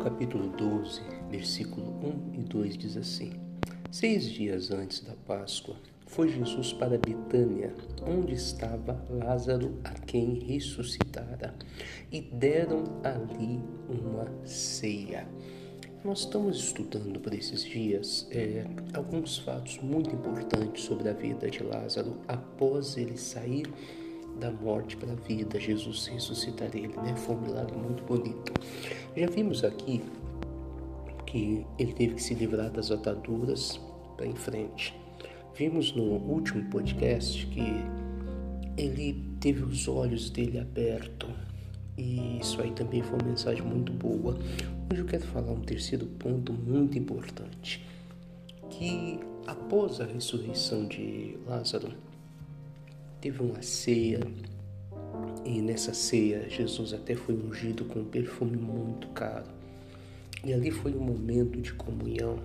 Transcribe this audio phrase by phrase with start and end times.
[0.00, 1.86] capítulo 12, versículo
[2.34, 3.32] 1 e 2 diz assim:
[3.90, 5.76] Seis dias antes da Páscoa,
[6.06, 11.54] foi Jesus para Betânia, onde estava Lázaro, a quem ressuscitara,
[12.10, 15.28] e deram ali uma ceia.
[16.02, 18.64] Nós estamos estudando por esses dias é,
[18.94, 23.70] alguns fatos muito importantes sobre a vida de Lázaro após ele sair
[24.40, 27.14] da morte para a vida, Jesus ressuscitar ele, né?
[27.16, 28.52] Foi um milagre muito bonito.
[29.16, 30.00] Já vimos aqui
[31.26, 33.80] que ele teve que se livrar das ataduras
[34.16, 34.94] para em frente.
[35.54, 37.84] Vimos no último podcast que
[38.76, 41.28] ele teve os olhos dele abertos
[41.98, 44.38] e isso aí também foi uma mensagem muito boa.
[44.90, 47.84] Hoje eu quero falar um terceiro ponto muito importante,
[48.70, 51.92] que após a ressurreição de Lázaro,
[53.20, 54.20] teve uma ceia
[55.44, 59.46] e nessa ceia Jesus até foi ungido com um perfume muito caro.
[60.44, 62.38] E ali foi um momento de comunhão.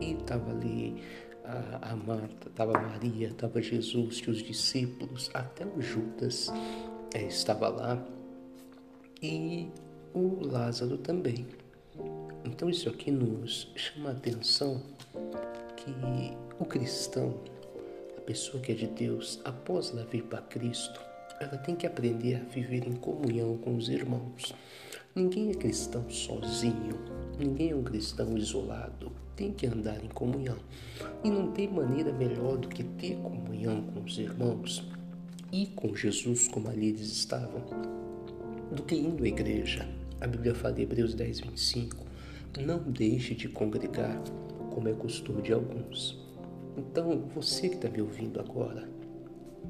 [0.00, 1.02] E estava ali
[1.44, 6.50] a, a Marta, estava Maria, estava Jesus, os discípulos, até o Judas
[7.14, 8.02] é, estava lá.
[9.22, 9.68] E
[10.14, 11.46] o Lázaro também.
[12.44, 14.82] Então isso aqui nos chama a atenção
[15.76, 15.92] que
[16.58, 17.34] o cristão
[18.24, 21.00] pessoa que é de Deus, após ela vir para Cristo,
[21.40, 24.54] ela tem que aprender a viver em comunhão com os irmãos.
[25.14, 26.98] Ninguém é cristão sozinho,
[27.38, 30.56] ninguém é um cristão isolado, tem que andar em comunhão.
[31.22, 34.88] E não tem maneira melhor do que ter comunhão com os irmãos
[35.52, 37.62] e com Jesus, como ali eles estavam,
[38.72, 39.88] do que indo à igreja.
[40.20, 41.96] A Bíblia fala em Hebreus 10, 25:
[42.60, 44.20] Não deixe de congregar,
[44.70, 46.24] como é costume de alguns
[46.76, 48.88] então, você que está me ouvindo agora,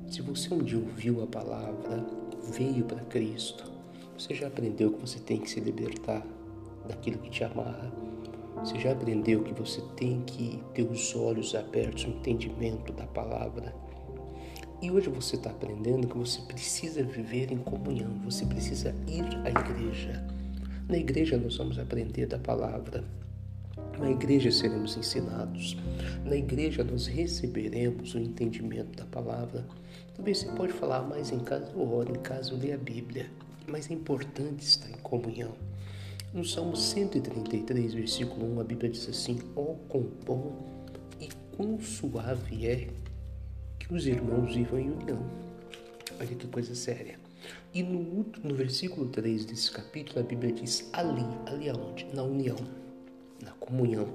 [0.09, 2.05] se você um dia ouviu a palavra,
[2.53, 3.65] veio para Cristo,
[4.17, 6.25] você já aprendeu que você tem que se libertar
[6.87, 7.93] daquilo que te amarra.
[8.57, 13.75] Você já aprendeu que você tem que ter os olhos abertos, o entendimento da palavra.
[14.81, 19.51] E hoje você está aprendendo que você precisa viver em comunhão, você precisa ir à
[19.51, 20.25] igreja.
[20.89, 23.05] Na igreja nós vamos aprender da palavra,
[23.99, 25.77] na igreja seremos ensinados.
[26.25, 29.67] Na igreja nós receberemos o entendimento da palavra.
[30.17, 33.31] Talvez você pode falar, mas em casa eu oro, em casa eu leio a Bíblia.
[33.67, 35.55] Mas é importante estar em comunhão.
[36.33, 40.67] No Salmo 133, versículo 1, a Bíblia diz assim: Ó oh, quão bom
[41.21, 42.89] e quão suave é
[43.79, 45.25] que os irmãos vivam em união.
[46.19, 47.19] Olha que coisa séria.
[47.73, 52.07] E no, no versículo 3 desse capítulo, a Bíblia diz: ali, ali aonde?
[52.13, 52.57] Na união
[53.43, 54.09] na comunhão.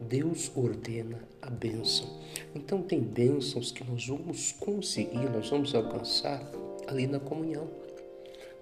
[0.00, 2.08] Deus ordena a bênção.
[2.54, 6.42] Então tem bênçãos que nós vamos conseguir, nós vamos alcançar
[6.86, 7.68] ali na comunhão.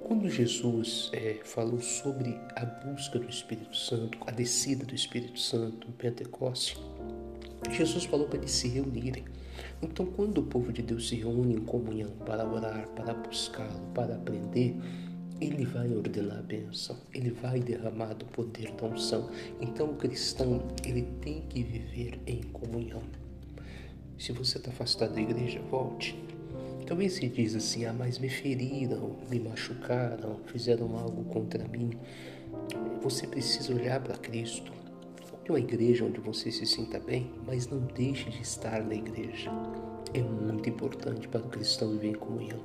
[0.00, 5.86] Quando Jesus é, falou sobre a busca do Espírito Santo, a descida do Espírito Santo
[5.88, 6.78] no Pentecoste,
[7.70, 9.24] Jesus falou para eles se reunirem.
[9.82, 14.14] Então, quando o povo de Deus se reúne em comunhão para orar, para buscá-lo, para
[14.14, 14.76] aprender,
[15.40, 19.30] ele vai ordenar a bênção, ele vai derramar do poder da unção.
[19.60, 23.02] Então o cristão, ele tem que viver em comunhão.
[24.18, 26.18] Se você está afastado da igreja, volte.
[26.86, 31.90] Talvez se diz assim, ah, mas me feriram, me machucaram, fizeram algo contra mim.
[33.02, 34.72] Você precisa olhar para Cristo.
[35.44, 39.50] Tem uma igreja onde você se sinta bem, mas não deixe de estar na igreja
[40.14, 42.60] é muito importante para o cristão viver em comunhão.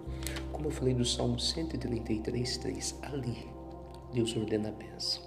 [0.53, 3.46] Como eu falei do Salmo 133, 3, ali
[4.14, 5.24] Deus ordena a bênção.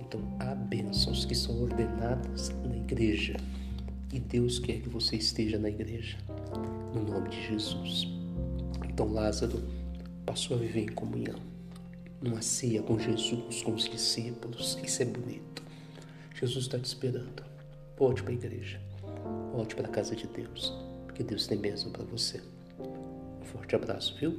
[0.00, 3.36] Então há bênçãos que são ordenadas na igreja
[4.12, 6.16] e Deus quer que você esteja na igreja,
[6.94, 8.08] no nome de Jesus.
[8.88, 9.62] Então Lázaro
[10.24, 11.38] passou a viver em comunhão,
[12.20, 14.78] numa ceia com Jesus, com os discípulos.
[14.82, 15.62] Isso é bonito.
[16.34, 17.44] Jesus está te esperando.
[17.98, 18.80] Volte para a igreja,
[19.52, 20.72] volte para a casa de Deus.
[21.14, 22.40] Que Deus tem bênção para você.
[22.78, 24.38] Um forte abraço, viu?